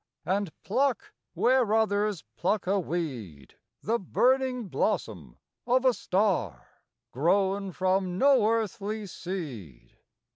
[0.25, 6.65] And pluck, where others pluck a weed, The burning blossom of a star,
[7.11, 9.99] Grown from no earthly seed.